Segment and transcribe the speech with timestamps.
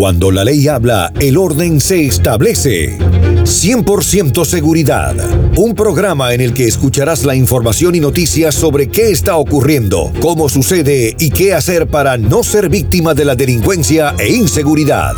[0.00, 2.96] Cuando la ley habla, el orden se establece.
[2.96, 5.14] 100% Seguridad,
[5.58, 10.48] un programa en el que escucharás la información y noticias sobre qué está ocurriendo, cómo
[10.48, 15.12] sucede y qué hacer para no ser víctima de la delincuencia e inseguridad.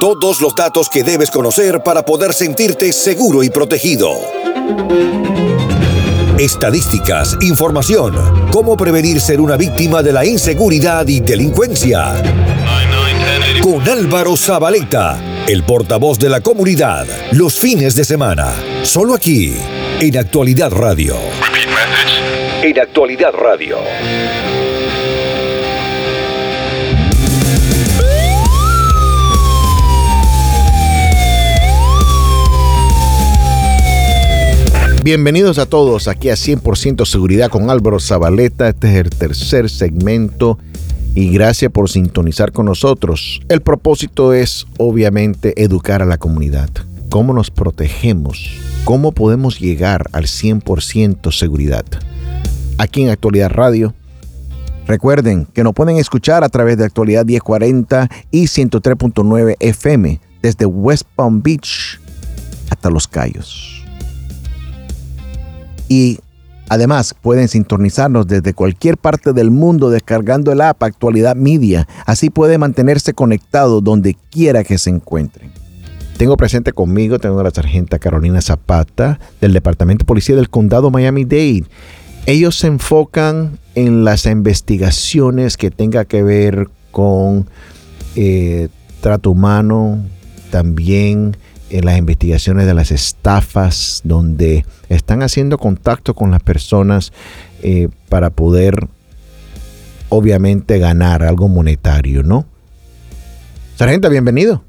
[0.00, 4.10] Todos los datos que debes conocer para poder sentirte seguro y protegido.
[6.36, 8.12] Estadísticas, información,
[8.50, 12.20] cómo prevenir ser una víctima de la inseguridad y delincuencia.
[13.66, 19.56] Con Álvaro Zabaleta, el portavoz de la comunidad, los fines de semana, solo aquí,
[19.98, 21.16] en Actualidad Radio.
[22.62, 23.78] En Actualidad Radio.
[35.02, 38.68] Bienvenidos a todos aquí a 100% Seguridad con Álvaro Zabaleta.
[38.68, 40.56] Este es el tercer segmento
[41.16, 43.40] y gracias por sintonizar con nosotros.
[43.48, 46.68] El propósito es obviamente educar a la comunidad.
[47.08, 48.50] ¿Cómo nos protegemos?
[48.84, 51.86] ¿Cómo podemos llegar al 100% seguridad?
[52.76, 53.94] Aquí en Actualidad Radio.
[54.86, 61.06] Recuerden que nos pueden escuchar a través de Actualidad 1040 y 103.9 FM desde West
[61.16, 61.98] Palm Beach
[62.68, 63.82] hasta Los Cayos.
[65.88, 66.18] Y
[66.68, 71.86] además pueden sintonizarnos desde cualquier parte del mundo descargando el app Actualidad Media.
[72.06, 75.50] Así puede mantenerse conectado donde quiera que se encuentren.
[76.16, 80.90] Tengo presente conmigo, tengo a la sargenta Carolina Zapata del Departamento de Policía del Condado
[80.90, 81.64] Miami-Dade.
[82.24, 87.46] Ellos se enfocan en las investigaciones que tenga que ver con
[88.16, 88.68] eh,
[89.02, 90.02] trato humano,
[90.50, 91.36] también
[91.70, 97.12] en las investigaciones de las estafas, donde están haciendo contacto con las personas
[97.62, 98.88] eh, para poder,
[100.08, 102.46] obviamente, ganar algo monetario, ¿no?
[103.76, 104.62] Sargenta, bienvenido.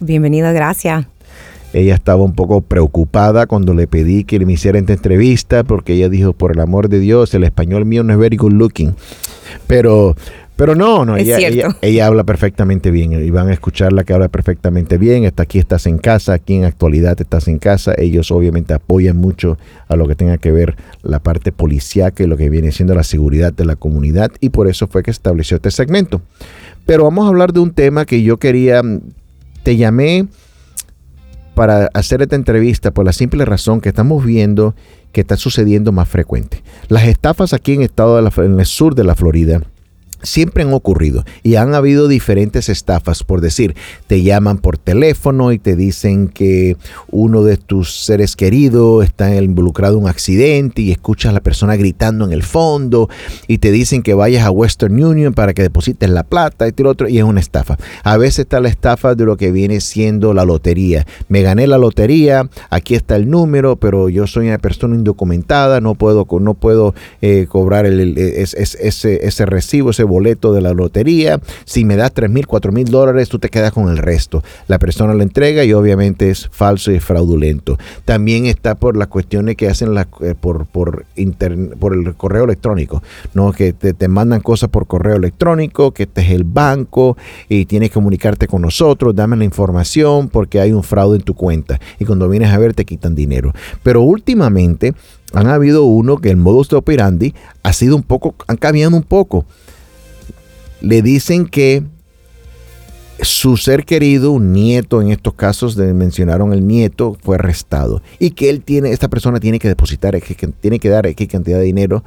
[0.00, 1.06] Bienvenida, gracias.
[1.72, 6.08] Ella estaba un poco preocupada cuando le pedí que me hiciera esta entrevista porque ella
[6.08, 8.94] dijo, por el amor de Dios, el español mío no es very good looking.
[9.66, 10.14] Pero
[10.56, 11.36] pero no, no, ella,
[11.82, 15.24] ella, habla perfectamente bien y van a escucharla que habla perfectamente bien.
[15.24, 17.92] Está aquí, estás en casa, aquí en actualidad estás en casa.
[17.98, 22.36] Ellos obviamente apoyan mucho a lo que tenga que ver la parte policíaca y lo
[22.36, 25.56] que viene siendo la seguridad de la comunidad y por eso fue que se estableció
[25.56, 26.22] este segmento.
[26.86, 28.80] Pero vamos a hablar de un tema que yo quería,
[29.64, 30.28] te llamé
[31.56, 34.76] para hacer esta entrevista por la simple razón que estamos viendo
[35.14, 36.62] que está sucediendo más frecuente.
[36.88, 39.62] Las estafas aquí en, estado en el sur de la Florida
[40.24, 43.74] siempre han ocurrido y han habido diferentes estafas, por decir,
[44.06, 46.76] te llaman por teléfono y te dicen que
[47.10, 51.76] uno de tus seres queridos está involucrado en un accidente y escuchas a la persona
[51.76, 53.08] gritando en el fondo
[53.46, 57.08] y te dicen que vayas a Western Union para que deposites la plata y otro
[57.08, 57.76] y es una estafa.
[58.02, 61.06] A veces está la estafa de lo que viene siendo la lotería.
[61.28, 65.94] Me gané la lotería, aquí está el número, pero yo soy una persona indocumentada, no
[65.94, 71.40] puedo, no puedo eh, cobrar el, ese, recibo, ese de la lotería.
[71.64, 74.42] Si me das 3 mil, 4 mil dólares, tú te quedas con el resto.
[74.68, 77.78] La persona lo entrega y obviamente es falso y fraudulento.
[78.04, 81.04] También está por las cuestiones que hacen la, eh, por, por,
[81.78, 83.02] por el correo electrónico,
[83.34, 83.52] ¿no?
[83.52, 87.16] que te, te, mandan cosas por correo electrónico, que este es el banco
[87.48, 91.34] y tienes que comunicarte con nosotros, dame la información porque hay un fraude en tu
[91.34, 91.80] cuenta.
[91.98, 93.52] Y cuando vienes a ver te quitan dinero.
[93.82, 94.94] Pero últimamente
[95.32, 99.44] han habido uno que el modus operandi ha sido un poco, han cambiado un poco
[100.84, 101.82] le dicen que
[103.20, 108.50] su ser querido, un nieto en estos casos, mencionaron el nieto, fue arrestado y que
[108.50, 110.18] él tiene, esta persona tiene que depositar,
[110.60, 112.04] tiene que dar X cantidad de dinero,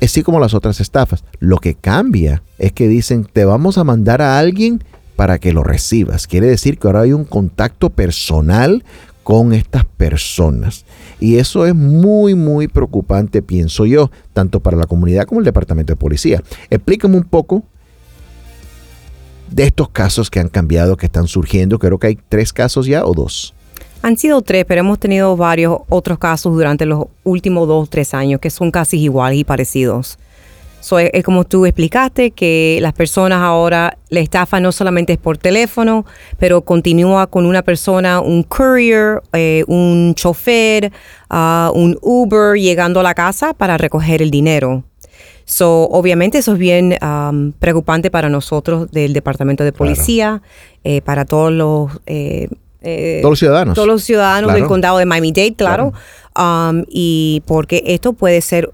[0.00, 1.24] así como las otras estafas.
[1.40, 4.84] Lo que cambia es que dicen, te vamos a mandar a alguien
[5.16, 6.26] para que lo recibas.
[6.26, 8.84] Quiere decir que ahora hay un contacto personal
[9.22, 10.84] con estas personas.
[11.18, 15.92] Y eso es muy, muy preocupante, pienso yo, tanto para la comunidad como el Departamento
[15.92, 16.42] de Policía.
[16.68, 17.64] Explícame un poco
[19.50, 21.78] de estos casos que han cambiado, que están surgiendo?
[21.78, 23.54] Creo que hay tres casos ya o dos.
[24.04, 28.12] Han sido tres, pero hemos tenido varios otros casos durante los últimos dos o tres
[28.12, 30.18] años que son casi iguales y parecidos.
[31.00, 36.04] es, como tú explicaste, que las personas ahora, la estafa no solamente es por teléfono,
[36.38, 40.92] pero continúa con una persona, un courier, eh, un chofer,
[41.30, 44.84] ah, un Uber llegando a la casa para recoger el dinero.
[45.44, 50.42] So, obviamente eso es bien um, preocupante para nosotros del Departamento de Policía,
[50.84, 51.90] eh, para todos los...
[52.06, 52.48] Eh,
[52.80, 53.74] eh, todos los ciudadanos.
[53.74, 55.92] Todos los ciudadanos del condado de Miami-Dade, claro.
[56.38, 58.72] Um, y porque esto puede ser,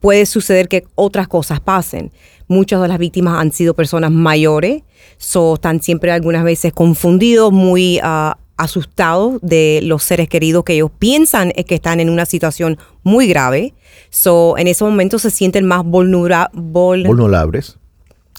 [0.00, 2.12] puede suceder que otras cosas pasen.
[2.48, 4.82] Muchas de las víctimas han sido personas mayores
[5.18, 10.90] So, están siempre algunas veces confundidos, muy ah, asustados de los seres queridos que ellos
[10.98, 13.74] piensan que están en una situación muy grave.
[14.10, 17.78] So, en ese momento se sienten más vulnerables.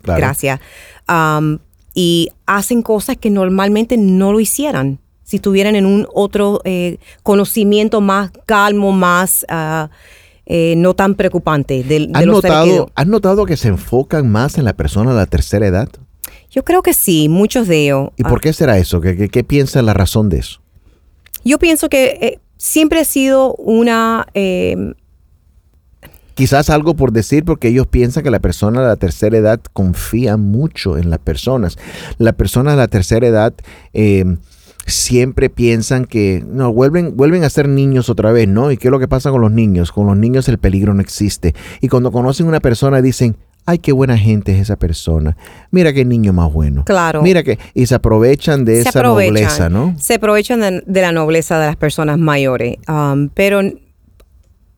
[0.03, 0.59] Gracias.
[1.07, 1.59] Um,
[1.93, 7.99] y hacen cosas que normalmente no lo hicieran si estuvieran en un otro eh, conocimiento
[7.99, 9.89] más calmo, más uh,
[10.45, 14.71] eh, no tan preocupante de, ¿Has, notado, ¿Has notado que se enfocan más en la
[14.71, 15.89] persona de la tercera edad?
[16.57, 18.09] Yo creo que sí, muchos de ellos.
[18.17, 18.99] ¿Y por qué será eso?
[18.99, 20.59] ¿Qué, qué, piensa la razón de eso?
[21.45, 24.25] Yo pienso que eh, siempre ha sido una...
[24.33, 24.95] Em,
[26.33, 30.35] Quizás algo por decir porque ellos piensan que la persona de la tercera edad confía
[30.35, 31.77] mucho en las personas.
[32.17, 33.53] La persona de la tercera edad...
[33.93, 34.25] Eh,
[34.87, 38.71] siempre piensan que no vuelven vuelven a ser niños otra vez, ¿no?
[38.71, 39.91] ¿Y qué es lo que pasa con los niños?
[39.91, 41.53] Con los niños el peligro no existe.
[41.81, 43.35] Y cuando conocen una persona dicen,
[43.67, 45.37] ay, qué buena gente es esa persona.
[45.71, 46.85] Mira qué niño más bueno.
[46.85, 47.21] Claro.
[47.21, 49.93] Mira que, y se aprovechan de esa nobleza, ¿no?
[49.99, 52.77] Se aprovechan de, la nobleza de las personas mayores.
[52.87, 53.61] Um, pero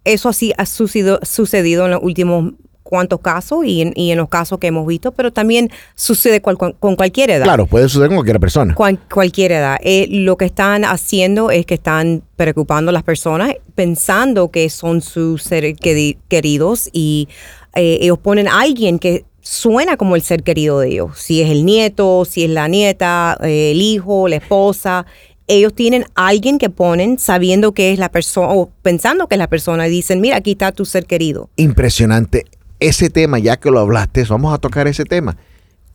[0.03, 4.27] eso así ha sucedido, sucedido en los últimos cuantos casos y en, y en, los
[4.27, 7.44] casos que hemos visto, pero también sucede con, cualquier edad.
[7.44, 8.74] Claro, puede suceder con cualquier persona.
[8.74, 9.77] cualquier edad.
[9.83, 15.01] Eh, lo que están haciendo es que están preocupando a las personas pensando que son
[15.01, 17.27] sus seres queridos y
[17.75, 21.18] eh, ellos ponen a alguien que suena como el ser querido de ellos.
[21.18, 25.06] Si es el nieto, si es la nieta, eh, el hijo, la esposa
[25.50, 29.50] ellos tienen alguien que ponen sabiendo que es la persona o pensando que es la
[29.50, 31.50] persona y dicen, mira, aquí está tu ser querido.
[31.56, 32.45] Impresionante
[32.80, 35.38] ese tema, ya que lo hablaste, vamos a tocar ese tema.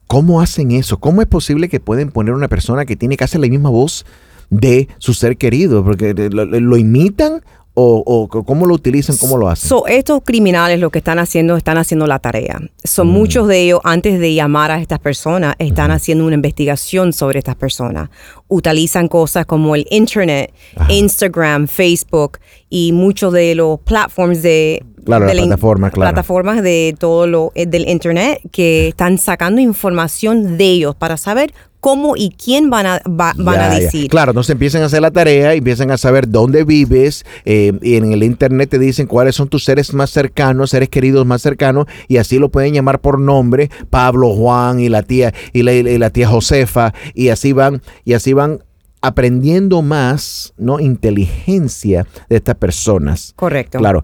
[0.08, 0.98] ¿Cómo hacen eso?
[0.98, 4.04] ¿Cómo es posible que pueden poner una persona que tiene casi la misma voz
[4.50, 5.84] de su ser querido?
[5.84, 7.42] Porque lo, imitan
[7.74, 9.78] o, cómo lo utilizan, cómo lo hacen?
[9.88, 12.60] estos criminales lo que están haciendo, están haciendo la tarea.
[12.82, 13.10] Son mm.
[13.10, 17.56] muchos de ellos, antes de llamar a estas personas, están haciendo una investigación sobre estas
[17.56, 18.10] personas.
[18.48, 20.52] Utilizan cosas como el Internet,
[20.88, 22.38] Instagram, Facebook
[22.70, 26.12] y muchos de los platforms de Claro, de plataforma, claro.
[26.12, 31.52] plataformas de todo lo eh, del internet que están sacando información de ellos para saber
[31.84, 34.08] cómo y quién van a, van a decir.
[34.08, 38.10] Claro, entonces empiezan a hacer la tarea empiezan a saber dónde vives eh, y en
[38.10, 42.16] el internet te dicen cuáles son tus seres más cercanos, seres queridos más cercanos y
[42.16, 46.08] así lo pueden llamar por nombre, Pablo, Juan y la tía y la, y la
[46.08, 48.64] tía Josefa y así van y así van
[49.02, 50.80] aprendiendo más, ¿no?
[50.80, 53.34] Inteligencia de estas personas.
[53.36, 53.76] Correcto.
[53.76, 54.02] Claro.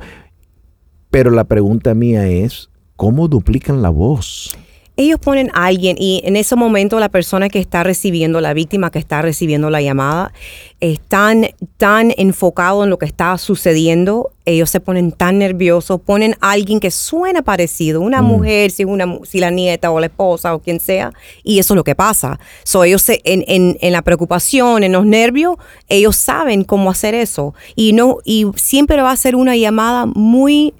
[1.09, 4.55] Pero la pregunta mía es, ¿cómo duplican la voz?
[5.01, 8.91] Ellos ponen a alguien y en ese momento la persona que está recibiendo, la víctima
[8.91, 10.31] que está recibiendo la llamada,
[10.79, 11.47] están
[11.79, 16.81] tan enfocado en lo que está sucediendo, ellos se ponen tan nerviosos, ponen a alguien
[16.81, 18.27] que suena parecido, una mm.
[18.27, 21.77] mujer, si, una, si la nieta o la esposa o quien sea, y eso es
[21.77, 22.39] lo que pasa.
[22.63, 25.57] So, ellos se, en, en, en la preocupación, en los nervios,
[25.89, 27.55] ellos saben cómo hacer eso.
[27.75, 30.75] Y, no, y siempre va a ser una llamada muy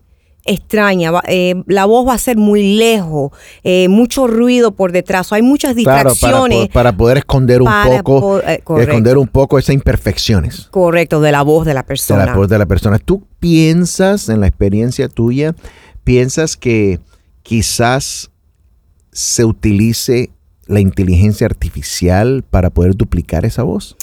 [0.45, 3.33] extraña, eh, la voz va a ser muy lejos,
[3.63, 6.69] eh, mucho ruido por detrás, hay muchas distracciones.
[6.69, 10.69] para, poder esconder un poco, eh, esconder un poco esas imperfecciones.
[10.71, 12.21] Correcto, de la voz de la persona.
[12.21, 12.99] De la voz de la persona.
[12.99, 15.55] ¿Tú piensas, en la experiencia tuya,
[16.05, 17.01] piensas que
[17.43, 18.31] quizás
[19.13, 20.31] se utilice
[20.67, 23.97] la inteligencia artificial para poder duplicar esa voz?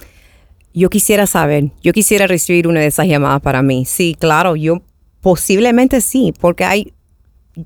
[0.73, 3.85] Yo quisiera saber, yo quisiera recibir una de esas llamadas para mí.
[3.85, 4.83] Sí, claro, yo
[5.21, 6.93] Posiblemente sí, porque hay,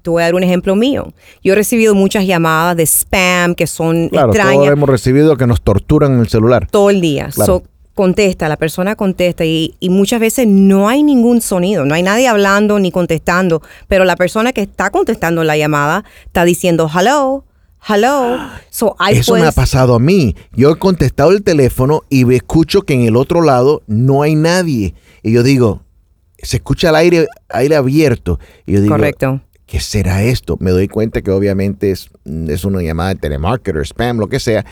[0.02, 1.14] te voy a dar un ejemplo mío.
[1.44, 4.56] Yo he recibido muchas llamadas de spam que son claro, extrañas.
[4.56, 6.68] Todos hemos recibido que nos torturan en el celular.
[6.70, 7.30] Todo el día.
[7.94, 12.28] contesta, la persona contesta y, y, muchas veces no hay ningún sonido, no hay nadie
[12.28, 17.44] hablando ni contestando, pero la persona que está contestando la llamada está diciendo hello,
[17.88, 18.38] hello.
[18.70, 20.36] So, Eso me ha pasado a mí.
[20.54, 24.94] Yo he contestado el teléfono y escucho que en el otro lado no hay nadie.
[25.24, 25.82] Y yo digo,
[26.46, 28.40] se escucha el aire, aire abierto.
[28.66, 29.42] Y yo digo, Correcto.
[29.66, 30.58] ¿qué será esto?
[30.60, 32.10] Me doy cuenta que obviamente es,
[32.48, 34.66] es una llamada de telemarketer, spam, lo que sea,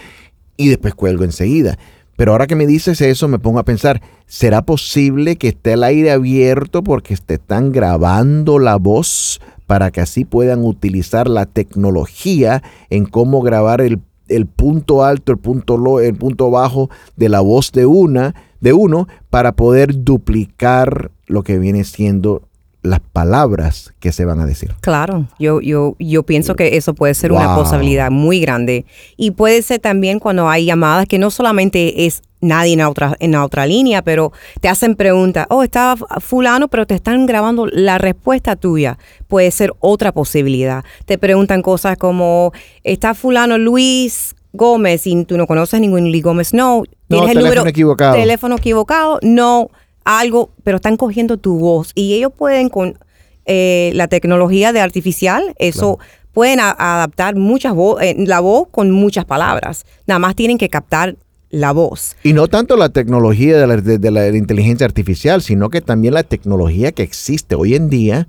[0.57, 1.77] y después cuelgo enseguida.
[2.19, 5.85] Pero ahora que me dices eso, me pongo a pensar, ¿será posible que esté el
[5.85, 12.61] aire abierto porque te están grabando la voz para que así puedan utilizar la tecnología
[12.89, 17.71] en cómo grabar el, el punto alto, el punto, el punto bajo de la voz
[17.71, 22.43] de una, de uno, para poder duplicar lo que viene siendo
[22.81, 24.73] las palabras que se van a decir.
[24.81, 28.85] Claro, yo, yo, yo pienso que eso puede ser una posibilidad muy grande.
[29.17, 33.35] Y puede ser también cuando hay llamadas que no solamente es nadie en otra, en
[33.35, 38.55] otra línea, pero te hacen preguntas, oh, está fulano, pero te están grabando la respuesta
[38.55, 38.97] tuya.
[39.27, 40.85] Puede ser otra posibilidad.
[41.05, 46.53] Te preguntan cosas como, está fulano Luis Gómez y tú no conoces ningún Lee Gómez,
[46.53, 46.83] no.
[47.07, 48.15] Tienes el número equivocado.
[48.15, 49.69] Teléfono equivocado, no.
[50.05, 52.97] Algo, pero están cogiendo tu voz y ellos pueden con
[53.45, 55.99] eh, la tecnología de artificial, eso
[56.33, 59.85] pueden adaptar muchas eh, la voz con muchas palabras.
[60.07, 61.15] Nada más tienen que captar
[61.49, 62.15] la voz.
[62.23, 66.23] Y no tanto la tecnología de la, de la, inteligencia artificial, sino que también la
[66.23, 68.27] tecnología que existe hoy en día,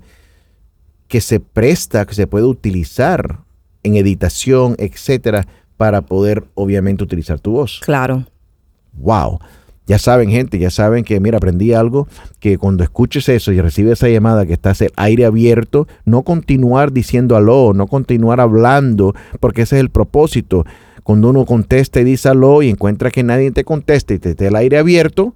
[1.07, 3.39] que se presta, que se puede utilizar
[3.83, 5.47] en editación, etcétera,
[5.81, 7.79] para poder obviamente utilizar tu voz.
[7.83, 8.27] Claro.
[8.93, 9.39] Wow.
[9.87, 12.07] Ya saben, gente, ya saben que, mira, aprendí algo,
[12.39, 16.91] que cuando escuches eso y recibes esa llamada que estás el aire abierto, no continuar
[16.91, 20.65] diciendo aló, no continuar hablando, porque ese es el propósito.
[21.01, 24.49] Cuando uno contesta y dice aló y encuentra que nadie te conteste y te esté
[24.49, 25.33] el aire abierto,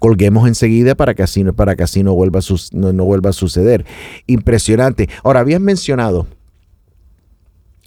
[0.00, 2.40] colguemos enseguida para que así, para que así no, vuelva
[2.72, 3.86] no, no vuelva a suceder.
[4.26, 5.08] Impresionante.
[5.22, 6.26] Ahora, habías mencionado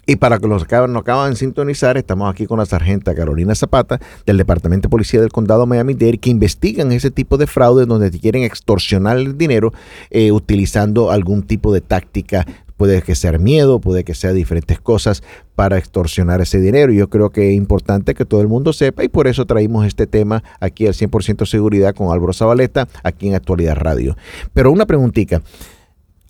[0.06, 3.54] y para que los acaban, nos acaban de sintonizar, estamos aquí con la sargenta Carolina
[3.54, 8.10] Zapata del Departamento de Policía del Condado Miami-Dade que investigan ese tipo de fraude donde
[8.10, 9.72] te quieren extorsionar el dinero
[10.10, 12.46] eh, utilizando algún tipo de táctica.
[12.76, 15.22] Puede que sea miedo, puede que sea diferentes cosas
[15.54, 16.92] para extorsionar ese dinero.
[16.92, 20.08] Yo creo que es importante que todo el mundo sepa y por eso traímos este
[20.08, 24.16] tema aquí al 100% seguridad con Álvaro Zabaleta, aquí en Actualidad Radio.
[24.52, 25.42] Pero una preguntita.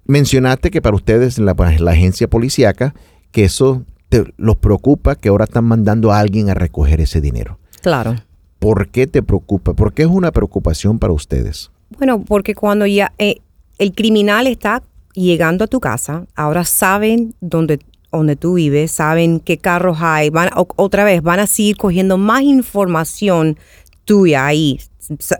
[0.04, 2.92] Mencionaste que para ustedes la, la agencia policíaca
[3.32, 7.58] que eso te, los preocupa que ahora están mandando a alguien a recoger ese dinero.
[7.80, 8.16] Claro.
[8.58, 9.74] ¿Por qué te preocupa?
[9.74, 11.72] ¿Por qué es una preocupación para ustedes?
[11.98, 13.38] Bueno, porque cuando ya eh,
[13.78, 14.82] el criminal está
[15.14, 17.80] llegando a tu casa, ahora saben dónde,
[18.12, 22.42] dónde tú vives, saben qué carros hay, van otra vez van a seguir cogiendo más
[22.42, 23.58] información
[24.04, 24.80] tuya ahí.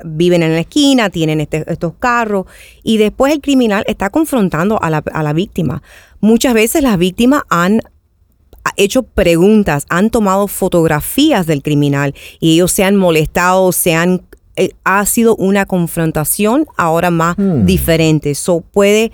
[0.04, 2.46] Viven en la esquina, tienen este, estos carros
[2.82, 5.82] y después el criminal está confrontando a la, a la víctima.
[6.20, 7.80] Muchas veces las víctimas han
[8.76, 14.22] hecho preguntas, han tomado fotografías del criminal y ellos se han molestado, se han
[14.54, 17.64] eh, ha sido una confrontación ahora más hmm.
[17.64, 18.32] diferente.
[18.32, 19.10] Eso puede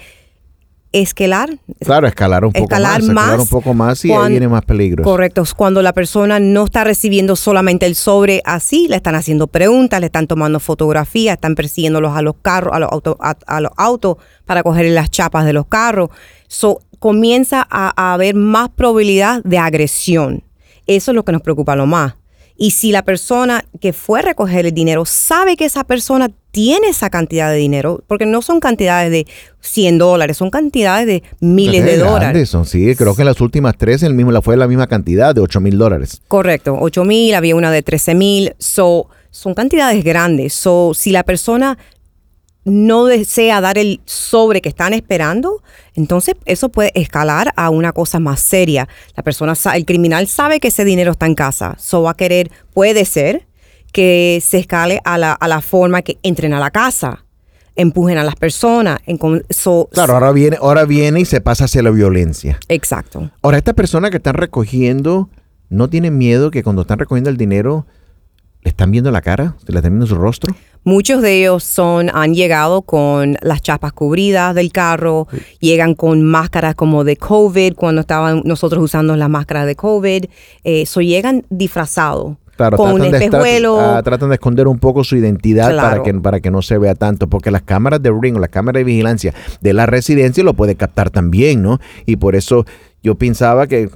[0.93, 1.59] escalar.
[1.81, 5.05] Claro, escalar un poco más, Escalar un poco más y ahí viene más peligro.
[5.05, 5.45] Correcto.
[5.57, 10.07] Cuando la persona no está recibiendo solamente el sobre así, le están haciendo preguntas, le
[10.07, 14.17] están tomando fotografías, están persiguiéndolos a los carros, a los autos, a, los autos
[14.47, 16.11] para coger las chapas de los carros.
[16.47, 20.45] So, comienza a, haber más probabilidad de agresión.
[20.87, 22.15] Eso es lo que nos preocupa lo más.
[22.57, 26.89] Y si la persona que fue a recoger el dinero sabe que esa persona tiene
[26.89, 29.29] esa cantidad de dinero, porque no son cantidades de
[29.61, 32.49] 100 dólares, son cantidades de miles de dólares.
[32.49, 35.33] Son, sí, creo que en las últimas tres el mismo, la fue la misma cantidad
[35.37, 36.21] de 8 mil dólares.
[36.27, 38.55] Correcto, 8 mil, había una de 13 mil.
[38.59, 40.53] So, son cantidades grandes.
[40.53, 41.79] So, si la persona
[42.65, 45.63] no desea dar el sobre que están esperando,
[45.95, 48.89] entonces eso puede escalar a una cosa más seria.
[49.15, 52.51] La persona, el criminal sabe que ese dinero está en casa, so va a querer,
[52.75, 53.47] puede ser
[53.93, 57.25] que se escale a la, a la forma que entren a la casa,
[57.79, 58.99] empujen a las personas.
[59.07, 62.59] En, claro, ahora viene, ahora viene y se pasa hacia la violencia.
[62.69, 63.31] Exacto.
[63.41, 65.31] Ahora, estas personas que están recogiendo,
[65.71, 67.87] ¿no tienen miedo que cuando están recogiendo el dinero
[68.63, 69.57] le están viendo la cara?
[69.67, 70.55] ¿Le están viendo su rostro?
[70.85, 75.29] Muchos de ellos son, han llegado con las chapas cubridas del carro,
[75.61, 80.25] llegan con máscaras como de COVID, cuando estaban nosotros usando las máscaras de COVID,
[80.65, 82.37] eso eh, llegan disfrazados.
[82.59, 83.77] Claro, con tratan, un espejuelo.
[83.77, 86.77] De ah, tratan de esconder un poco su identidad para, que, para que no se
[86.77, 90.43] vea tanto, porque las cámaras de ring o las cámaras de vigilancia de la residencia
[90.43, 91.79] lo puede captar también, ¿no?
[92.05, 92.67] Y por eso
[93.01, 93.91] yo pensaba que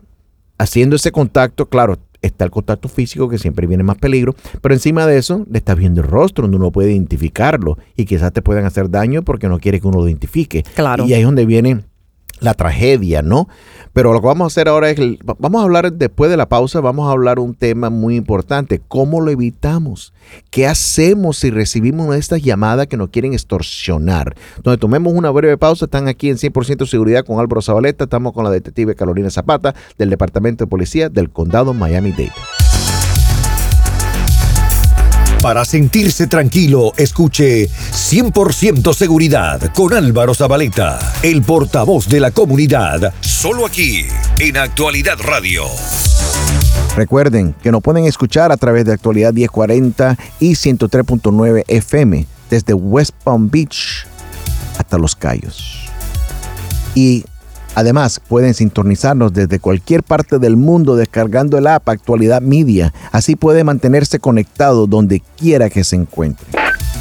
[0.59, 5.07] haciendo ese contacto, claro, está el contacto físico que siempre viene más peligro, pero encima
[5.07, 8.64] de eso le estás viendo el rostro donde uno puede identificarlo y quizás te puedan
[8.64, 10.62] hacer daño porque no quiere que uno lo identifique.
[10.76, 11.04] Claro.
[11.04, 11.81] Y ahí es donde viene
[12.38, 13.49] la tragedia, ¿no?
[13.93, 16.81] Pero lo que vamos a hacer ahora es, vamos a hablar después de la pausa,
[16.81, 20.15] vamos a hablar un tema muy importante, ¿cómo lo evitamos?
[20.51, 24.35] ¿Qué hacemos si recibimos estas llamadas que nos quieren extorsionar?
[24.63, 28.45] Donde tomemos una breve pausa, están aquí en 100% seguridad con Álvaro Zabaleta, estamos con
[28.45, 32.33] la detective Carolina Zapata del Departamento de Policía del Condado Miami-Dade.
[35.43, 43.67] Para sentirse tranquilo, escuche 100% Seguridad con Álvaro Zabaleta, el portavoz de la comunidad, solo
[43.67, 44.05] aquí,
[44.39, 45.65] en Actualidad Radio.
[46.97, 53.17] Recuerden que nos pueden escuchar a través de Actualidad 1040 y 103.9 FM desde West
[53.25, 54.07] Palm Beach
[54.79, 55.91] hasta Los Cayos.
[56.95, 57.25] Y
[57.75, 62.93] Además, pueden sintonizarnos desde cualquier parte del mundo descargando el app Actualidad Media.
[63.13, 66.47] Así puede mantenerse conectado donde quiera que se encuentre.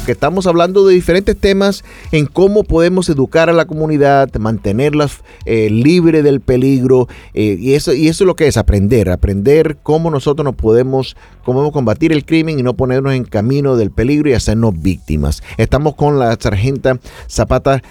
[0.04, 5.08] Que estamos hablando de diferentes temas en cómo podemos educar a la comunidad, mantenerla
[5.44, 7.08] eh, libre del peligro.
[7.34, 11.16] Eh, y, eso, y eso es lo que es aprender, aprender cómo nosotros nos podemos,
[11.44, 15.42] cómo combatir el crimen y no ponernos en camino del peligro y hacernos víctimas.
[15.56, 17.82] Estamos con la sargenta Zapata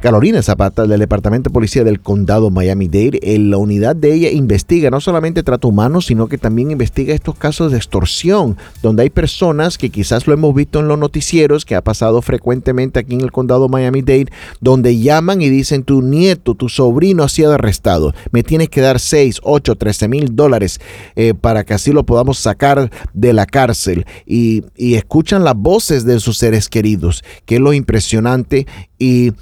[0.00, 3.20] Carolina Zapata del Departamento de Policía del Condado Miami-Dade.
[3.22, 7.36] En la unidad de ella investiga no solamente trato humano, sino que también investiga estos
[7.36, 11.76] casos de extorsión, donde hay personas que quizás lo hemos visto en los noticieros, que
[11.76, 16.68] ha pasado frecuentemente aquí en el Condado Miami-Dade, donde llaman y dicen tu nieto, tu
[16.68, 18.12] sobrino ha sido arrestado.
[18.32, 20.80] Me tienes que dar 6, 8, 13 mil dólares
[21.14, 24.06] eh, para que así lo podamos sacar de la cárcel.
[24.26, 28.66] Y, y escuchan las voces de sus seres queridos, que es lo impresionante.
[28.98, 29.32] Y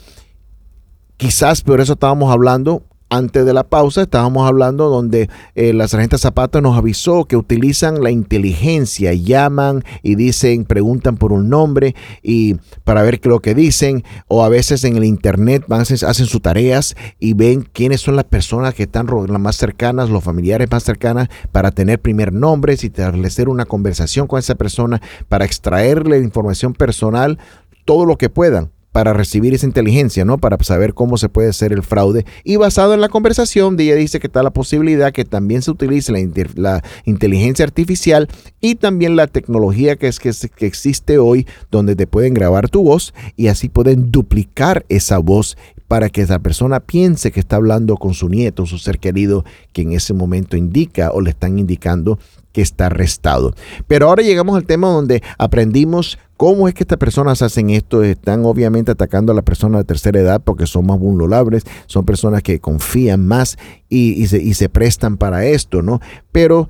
[1.21, 6.17] Quizás por eso estábamos hablando antes de la pausa, estábamos hablando donde eh, la sargenta
[6.17, 12.55] Zapata nos avisó que utilizan la inteligencia, llaman y dicen, preguntan por un nombre y
[12.85, 16.41] para ver qué lo que dicen, o a veces en el internet van, hacen sus
[16.41, 20.85] tareas y ven quiénes son las personas que están las más cercanas, los familiares más
[20.85, 26.73] cercanas, para tener primer nombres y establecer una conversación con esa persona, para extraerle información
[26.73, 27.39] personal,
[27.85, 30.39] todo lo que puedan para recibir esa inteligencia, ¿no?
[30.39, 32.25] Para saber cómo se puede hacer el fraude.
[32.45, 36.13] Y basado en la conversación, ella dice que está la posibilidad que también se utilice
[36.55, 38.29] la, inteligencia artificial
[38.61, 43.15] y también la tecnología que, es, que existe hoy, donde te pueden grabar tu voz
[43.37, 45.57] y así pueden duplicar esa voz
[45.91, 49.83] para que esa persona piense que está hablando con su nieto, su ser querido, que
[49.83, 52.17] en ese momento indica o le están indicando
[52.53, 53.55] que está arrestado.
[53.89, 58.05] Pero ahora llegamos al tema donde aprendimos cómo es que estas personas hacen esto.
[58.05, 62.45] Están obviamente atacando a la persona de tercera edad porque son más vulnerables, son personas
[62.45, 66.01] que confían más y, se, y se prestan para esto, ¿no?
[66.31, 66.69] Pero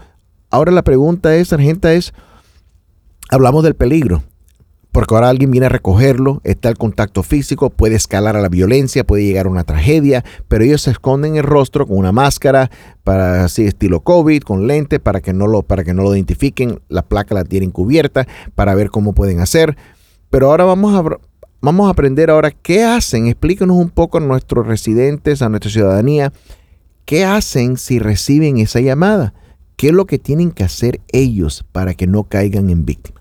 [0.49, 2.15] ahora la pregunta es, sargenta, es,
[3.29, 4.23] hablamos del peligro
[4.93, 9.05] porque ahora alguien viene a recogerlo, está el contacto físico, puede escalar a la violencia,
[9.05, 12.71] puede llegar a una tragedia, pero ellos se esconden el rostro con una máscara
[13.05, 16.81] para así estilo COVID, con lente para que no lo para que no lo identifiquen,
[16.89, 19.77] la placa la tienen cubierta para ver cómo pueden hacer.
[20.29, 21.19] Pero ahora vamos a
[21.61, 26.33] vamos a aprender ahora qué hacen, explíquenos un poco a nuestros residentes, a nuestra ciudadanía,
[27.05, 29.35] qué hacen si reciben esa llamada,
[29.77, 33.20] qué es lo que tienen que hacer ellos para que no caigan en víctimas.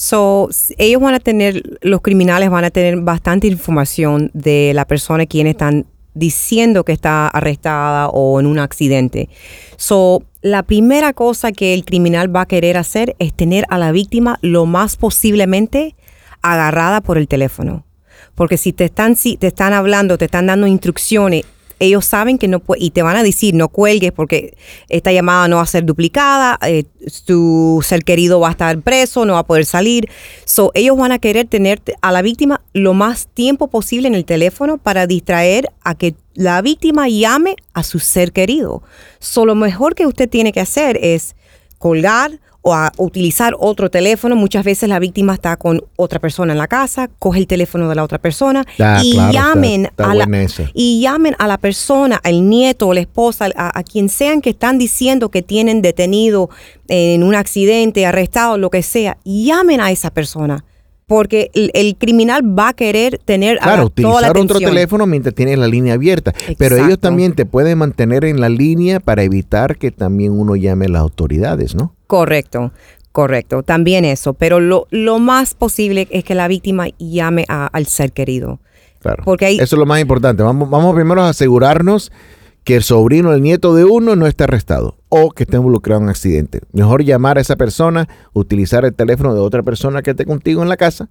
[0.00, 5.26] So, ellos van a tener, los criminales van a tener bastante información de la persona
[5.26, 5.84] quienes están
[6.14, 9.28] diciendo que está arrestada o en un accidente.
[9.76, 13.92] So, la primera cosa que el criminal va a querer hacer es tener a la
[13.92, 15.96] víctima lo más posiblemente
[16.40, 17.84] agarrada por el teléfono.
[18.34, 21.44] Porque si te están, si te están hablando, te están dando instrucciones
[21.80, 24.56] ellos saben que no puede, y te van a decir, no cuelgues porque
[24.88, 26.84] esta llamada no va a ser duplicada, eh,
[27.24, 30.08] tu ser querido va a estar preso, no va a poder salir.
[30.44, 34.26] So, ellos van a querer tener a la víctima lo más tiempo posible en el
[34.26, 38.82] teléfono para distraer a que la víctima llame a su ser querido.
[39.18, 41.34] So, lo mejor que usted tiene que hacer es
[41.78, 44.36] colgar o a utilizar otro teléfono.
[44.36, 47.94] Muchas veces la víctima está con otra persona en la casa, coge el teléfono de
[47.94, 50.28] la otra persona ah, y llamen a la
[50.74, 54.78] y llamen a la persona, al nieto o la esposa, a, quien sean que están
[54.78, 56.50] diciendo que tienen detenido
[56.88, 60.64] en un accidente, arrestado, lo que sea, llamen a esa persona
[61.10, 65.94] porque el, criminal va a querer tener claro, utilizar otro teléfono mientras tiene la línea
[65.94, 70.54] abierta, pero ellos también te pueden mantener en la línea para evitar que también uno
[70.54, 71.96] llame a las autoridades, ¿no?
[72.06, 72.70] Correcto.
[73.10, 78.12] Correcto, también eso, pero lo, lo más posible es que la víctima llame al ser
[78.12, 78.60] querido.
[79.00, 79.24] Claro.
[79.24, 80.44] Porque Eso es lo más importante.
[80.44, 82.12] Vamos, vamos primero a asegurarnos
[82.62, 86.04] que el sobrino, el nieto de uno no esté arrestado o que esté involucrado en
[86.04, 86.62] un accidente.
[86.72, 90.70] Mejor llamar a esa persona, utilizar el teléfono de otra persona que esté contigo en
[90.70, 91.10] la casa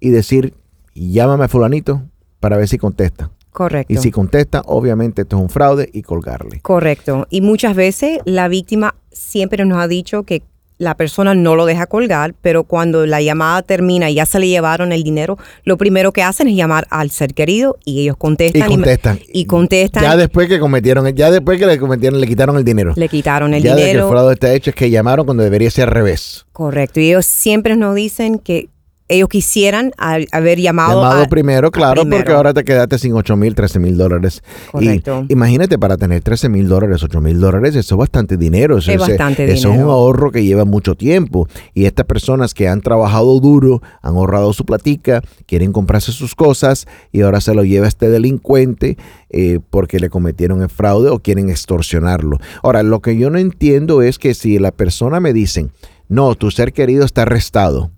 [0.00, 0.54] y decir,
[0.94, 2.02] llámame a fulanito
[2.40, 3.30] para ver si contesta.
[3.52, 3.92] Correcto.
[3.92, 6.60] Y si contesta, obviamente esto es un fraude y colgarle.
[6.60, 7.26] Correcto.
[7.30, 10.42] Y muchas veces la víctima siempre nos ha dicho que
[10.78, 14.48] la persona no lo deja colgar, pero cuando la llamada termina y ya se le
[14.48, 18.62] llevaron el dinero, lo primero que hacen es llamar al ser querido y ellos contestan.
[18.62, 19.20] Y contestan.
[19.32, 20.02] Y, contestan.
[20.02, 22.92] Ya después que cometieron, ya después que le cometieron, le quitaron el dinero.
[22.96, 23.78] Le quitaron el dinero.
[23.78, 26.46] Ya que el fraude está hecho es que llamaron cuando debería ser al revés.
[26.52, 27.00] Correcto.
[27.00, 28.68] Y ellos siempre nos dicen que
[29.08, 31.02] ellos quisieran haber llamado.
[31.02, 34.42] Llamado primero, claro, porque ahora te quedaste sin 8 mil, 13 mil dólares.
[34.72, 35.24] Correcto.
[35.28, 38.78] imagínate, para tener 13 mil dólares, 8 mil dólares, eso es bastante dinero.
[38.78, 39.58] Eso es, bastante dinero.
[39.58, 41.48] Eso es un ahorro que lleva mucho tiempo.
[41.72, 46.86] Y estas personas que han trabajado duro, han ahorrado su platica, quieren comprarse sus cosas
[47.12, 48.96] y ahora se lo lleva este delincuente
[49.30, 52.38] eh, porque le cometieron el fraude o quieren extorsionarlo.
[52.62, 55.70] Ahora, lo que yo no entiendo es que si la persona me dicen,
[56.08, 57.90] no, tu ser querido está arrestado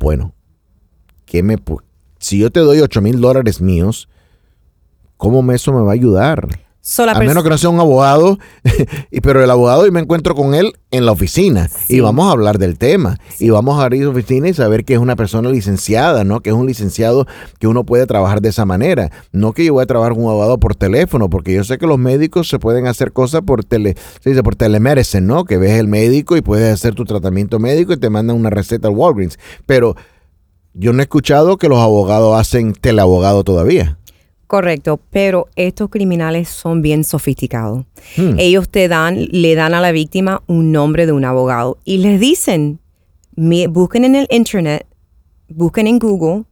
[0.00, 0.32] bueno,
[1.26, 1.58] ¿qué me,
[2.18, 4.08] si yo te doy 8 mil dólares míos,
[5.16, 6.48] ¿cómo eso me va a ayudar?
[6.98, 8.38] A menos que no sea un abogado,
[9.22, 12.58] pero el abogado y me encuentro con él en la oficina y vamos a hablar
[12.58, 16.24] del tema y vamos a abrir su oficina y saber que es una persona licenciada,
[16.24, 16.40] ¿no?
[16.40, 17.26] Que es un licenciado
[17.58, 20.30] que uno puede trabajar de esa manera, no que yo voy a trabajar con un
[20.30, 23.94] abogado por teléfono, porque yo sé que los médicos se pueden hacer cosas por tele,
[24.20, 25.44] se dice por telemedicine, ¿no?
[25.44, 28.88] Que ves el médico y puedes hacer tu tratamiento médico y te mandan una receta
[28.88, 29.94] al Walgreens, pero
[30.74, 33.98] yo no he escuchado que los abogados hacen teleabogado todavía.
[34.50, 37.84] Correcto, pero estos criminales son bien sofisticados.
[38.16, 38.34] Hmm.
[38.36, 42.18] Ellos te dan, le dan a la víctima un nombre de un abogado y les
[42.18, 42.80] dicen,
[43.36, 44.88] busquen en el internet,
[45.46, 46.46] busquen en Google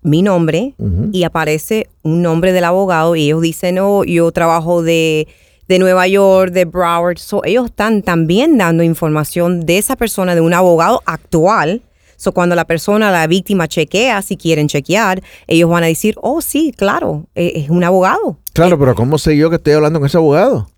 [0.00, 0.74] mi nombre
[1.12, 5.28] y aparece un nombre del abogado y ellos dicen, oh, yo trabajo de,
[5.68, 7.18] de Nueva York, de Broward.
[7.18, 11.82] So, ellos están también dando información de esa persona, de un abogado actual
[12.22, 16.40] So, cuando la persona, la víctima chequea, si quieren chequear, ellos van a decir, oh,
[16.40, 18.38] sí, claro, e, es un abogado.
[18.52, 20.68] Claro, pero ¿cómo sé yo que estoy hablando con ese abogado?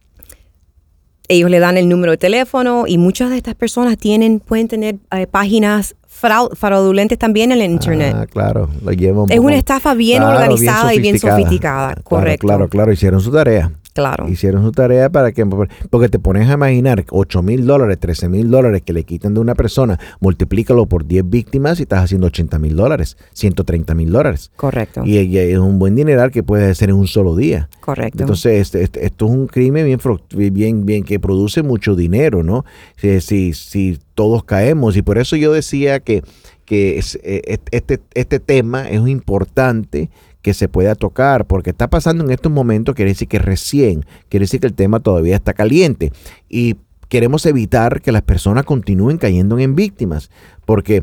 [1.29, 4.97] Ellos le dan el número de teléfono y muchas de estas personas tienen, pueden tener
[5.11, 8.15] eh, páginas fraudulentes también en el internet.
[8.17, 12.47] Ah, claro, lo llevo Es una estafa bien organizada y bien sofisticada, correcto.
[12.47, 13.71] Claro, claro, hicieron su tarea.
[13.95, 14.29] Claro.
[14.29, 18.51] Hicieron su tarea para que, porque te pones a imaginar 8 mil dólares, 13 mil
[18.51, 22.59] dólares que le quitan de una persona, multiplícalo por 10 víctimas y estás haciendo 80
[22.59, 24.51] mil dólares, 130 mil dólares.
[24.57, 25.03] Correcto.
[25.05, 27.69] Y, es un buen dineral que puedes hacer en un solo día.
[27.81, 28.25] Correcto.
[28.25, 32.65] Entonces, este, este, esto es un crimen bien, bien, bien que produce mucho dinero, ¿no?
[32.97, 34.97] Si, si, si todos caemos.
[34.97, 36.25] Y por eso yo decía que,
[36.65, 40.11] que eh, este, este tema es importante
[40.45, 44.45] que se pueda tocar, porque está pasando en estos momentos, quiere decir que recién, quiere
[44.45, 46.13] decir que el tema todavía está caliente
[46.51, 46.77] y
[47.09, 50.31] queremos evitar que las personas continúen cayendo en víctimas,
[50.67, 51.03] porque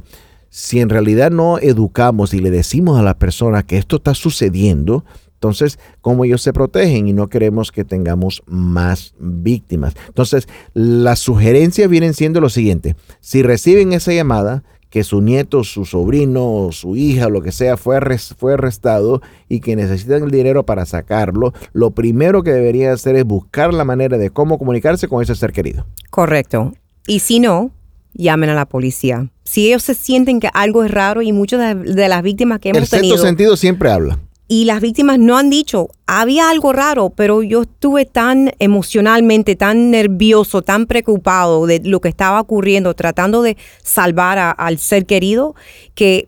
[0.50, 5.06] si en realidad no educamos y le decimos a las personas que esto está sucediendo,
[5.34, 7.08] entonces, ¿cómo ellos se protegen?
[7.08, 9.96] Y no queremos que tengamos más víctimas.
[10.08, 12.96] Entonces, las sugerencias vienen siendo lo siguiente.
[13.22, 17.98] Si reciben esa llamada, que su nieto, su sobrino, su hija, lo que sea, fue,
[18.38, 23.24] fue arrestado y que necesitan el dinero para sacarlo, lo primero que deberían hacer es
[23.24, 25.86] buscar la manera de cómo comunicarse con ese ser querido.
[26.10, 26.74] Correcto.
[27.08, 27.72] Y si no,
[28.14, 29.30] llamen a la policía.
[29.46, 32.90] Si ellos se sienten que algo es raro y muchas de, las víctimas que hemos
[32.90, 33.16] tenido...
[33.16, 34.20] El sentido siempre habla
[34.52, 39.92] y las víctimas no han dicho, había algo raro, pero yo estuve tan emocionalmente, tan
[39.92, 45.56] nervioso, tan preocupado de lo que estaba ocurriendo, tratando de salvar al ser querido,
[45.96, 46.28] que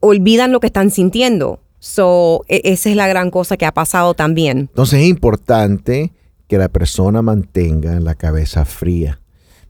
[0.00, 1.60] olvidan lo que están sintiendo.
[1.78, 4.58] So, e, esa es la gran cosa que ha pasado también.
[4.58, 6.12] Entonces es importante
[6.48, 9.20] que la persona mantenga la cabeza fría,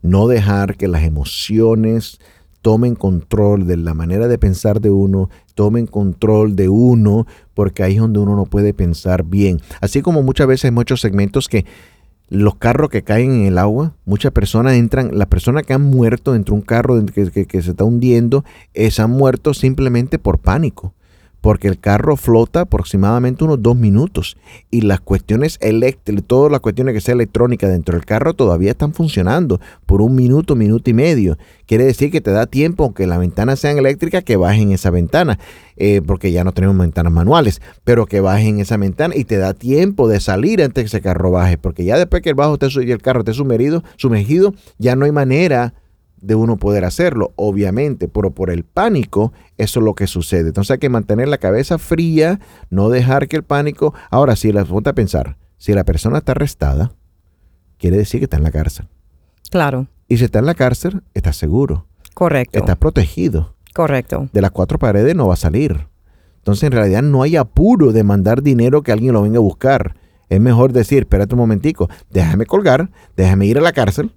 [0.01, 2.19] no dejar que las emociones
[2.62, 7.94] tomen control de la manera de pensar de uno, tomen control de uno, porque ahí
[7.94, 9.61] es donde uno no puede pensar bien.
[9.81, 11.66] Así como muchas veces muchos segmentos que
[12.29, 16.33] los carros que caen en el agua, muchas personas entran, las personas que han muerto
[16.33, 20.94] dentro de un carro que, se está hundiendo, es, han muerto simplemente por pánico
[21.42, 24.38] porque el carro flota aproximadamente unos dos minutos
[24.70, 28.94] y las cuestiones eléctricas, todas las cuestiones que sea electrónica dentro del carro todavía están
[28.94, 31.37] funcionando por un minuto, minuto y medio.
[31.66, 35.38] Quiere decir que te da tiempo, aunque las ventanas sean eléctricas, que bajen esa ventana,
[35.76, 39.52] eh, porque ya no tenemos ventanas manuales, pero que bajen esa ventana y te da
[39.52, 42.90] tiempo de salir antes que ese carro baje, porque ya después que el, bajo y
[42.90, 45.74] el carro esté sumergido, sumergido, ya no hay manera
[46.22, 50.48] de uno poder hacerlo, obviamente, pero por el pánico eso es lo que sucede.
[50.48, 53.92] Entonces hay que mantener la cabeza fría, no dejar que el pánico...
[54.11, 56.92] Ahora, si la ponte a pensar, si la persona está arrestada,
[57.76, 58.88] quiere decir que está en la cárcel.
[59.50, 59.88] Claro.
[60.08, 61.87] Y si está en la cárcel, está seguro.
[62.14, 62.58] Correcto.
[62.58, 63.56] Está protegido.
[63.74, 64.28] Correcto.
[64.32, 65.88] De las cuatro paredes no va a salir.
[66.37, 69.96] Entonces, en realidad no hay apuro de mandar dinero que alguien lo venga a buscar.
[70.28, 74.12] Es mejor decir, espérate un momentico, déjame colgar, déjame ir a la cárcel,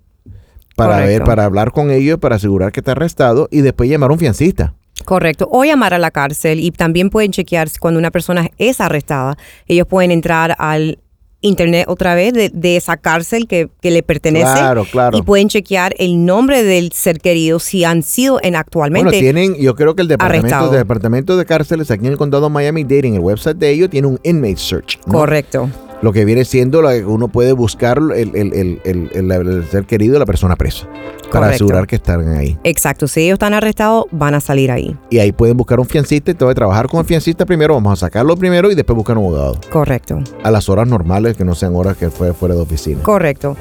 [0.76, 4.14] para ver, para hablar con ellos, para asegurar que está arrestado y después llamar a
[4.14, 4.74] un fiancista.
[5.04, 5.48] Correcto.
[5.52, 9.38] O llamar a la cárcel y también pueden chequear cuando una persona es arrestada.
[9.68, 11.00] Ellos pueden entrar al
[11.42, 14.46] internet otra vez de, esa cárcel que, le pertenece.
[14.46, 15.18] Claro, claro.
[15.18, 19.10] Y pueden chequear el nombre del ser querido si han sido en actualmente.
[19.10, 22.50] Bueno, tienen, yo creo que el departamento, de, departamento de cárceles aquí en el condado
[22.50, 25.00] Miami-Dade, en el website de ellos, tiene un inmate search.
[25.02, 25.70] Correcto
[26.02, 30.56] lo que viene siendo lo que uno puede buscar el, ser querido de la persona
[30.56, 30.88] presa
[31.32, 32.58] para asegurar que están ahí.
[32.64, 34.96] Exacto, si ellos están arrestados van a salir ahí.
[35.10, 38.36] Y ahí pueden buscar un fiancista a trabajar con el fiancista primero, vamos a sacarlo
[38.38, 39.60] primero y después buscar un abogado.
[39.70, 40.20] Correcto.
[40.44, 43.02] A las horas normales que no sean horas que fue fuera de oficina.
[43.04, 43.56] Correcto.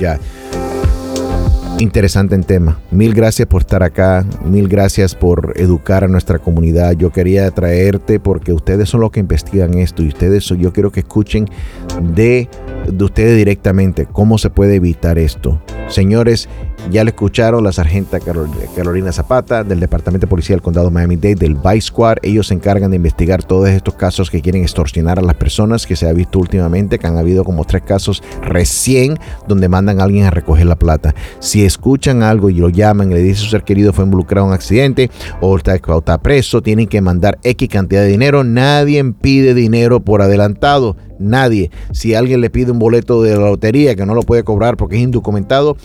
[0.00, 0.18] Ya.
[1.80, 2.78] Interesante en tema.
[2.90, 6.92] Mil gracias por estar acá, mil gracias por educar a nuestra comunidad.
[6.92, 11.00] Yo quería traerte porque ustedes son los que investigan esto y ustedes yo quiero que
[11.00, 11.46] escuchen
[12.02, 12.48] de,
[12.86, 15.60] de ustedes directamente cómo se puede evitar esto.
[15.88, 16.48] Señores,
[16.90, 21.56] ya le escucharon la sargenta Carolina Zapata del Departamento de Policía del Condado Miami-Dade, del
[21.56, 22.18] Vice Squad.
[22.22, 25.96] Ellos se encargan de investigar todos estos casos que quieren extorsionar a las personas que
[25.96, 30.26] se ha visto últimamente, que han habido como tres casos recién donde mandan a alguien
[30.26, 31.14] a recoger la plata.
[31.38, 34.50] Si escuchan algo y lo llaman y le dicen su ser querido fue involucrado en
[34.50, 38.44] un accidente o está, o está preso, tienen que mandar X cantidad de dinero.
[38.44, 40.96] Nadie pide dinero por adelantado.
[41.20, 41.70] Nadie.
[41.92, 44.96] Si alguien le pide un boleto de la lotería que no lo puede cobrar porque
[44.96, 45.76] es indocumentado,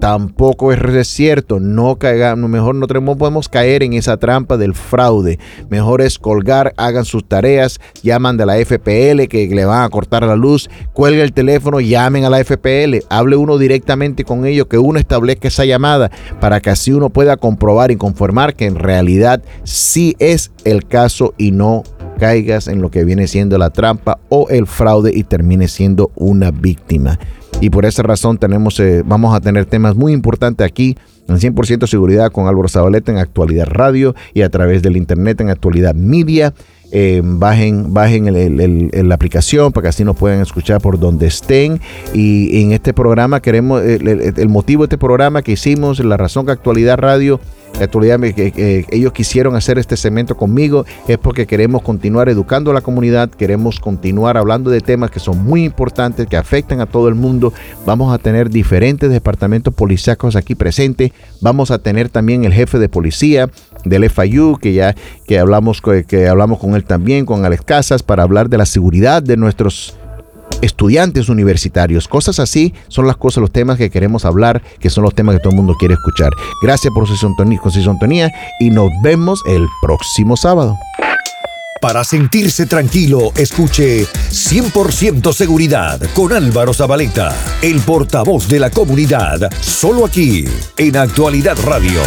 [0.00, 1.60] tampoco es cierto.
[1.60, 5.38] No caigamos, mejor no podemos caer en esa trampa del fraude.
[5.68, 10.24] Mejor es colgar, hagan sus tareas, llaman de la FPL que le van a cortar
[10.24, 14.78] la luz, cuelga el teléfono, llamen a la FPL, hable uno directamente con ellos, que
[14.78, 19.42] uno establezca esa llamada para que así uno pueda comprobar y conformar que en realidad
[19.64, 21.82] sí es el caso y no
[22.18, 26.50] caigas en lo que viene siendo la trampa o el fraude y termine siendo una
[26.50, 27.18] víctima.
[27.60, 30.96] Y por esa razón tenemos, eh, vamos a tener temas muy importantes aquí
[31.28, 35.50] en 100% seguridad con Álvaro Zabaleta en Actualidad Radio y a través del internet en
[35.50, 36.52] Actualidad Media.
[36.96, 41.80] Eh, bajen bajen la aplicación para que así nos puedan escuchar por donde estén.
[42.12, 46.52] Y en este programa queremos, el motivo de este programa que hicimos, la razón que
[46.52, 47.40] Actualidad Radio
[47.78, 52.74] la actualidad que, ellos quisieron hacer este segmento conmigo es porque queremos continuar educando a
[52.74, 57.08] la comunidad, queremos continuar hablando de temas que son muy importantes, que afectan a todo
[57.08, 57.52] el mundo.
[57.84, 61.12] Vamos a tener diferentes departamentos policíacos aquí presentes.
[61.40, 63.50] Vamos a tener también el jefe de policía
[63.84, 64.94] del FIU, que ya
[65.26, 69.22] que hablamos, que hablamos con él también, con Alex Casas, para hablar de la seguridad
[69.22, 69.96] de nuestros
[70.64, 72.08] estudiantes universitarios.
[72.08, 75.40] Cosas así son las cosas, los temas que queremos hablar, que son los temas que
[75.40, 76.30] todo el mundo quiere escuchar.
[76.62, 80.76] Gracias por su sintonía, su sintonía y nos vemos el próximo sábado.
[81.80, 90.06] Para sentirse tranquilo, escuche 100% seguridad con Álvaro Zabaleta, el portavoz de la comunidad, solo
[90.06, 90.46] aquí,
[90.78, 92.00] en Actualidad Radio.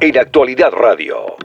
[0.00, 1.36] En Actualidad Radio.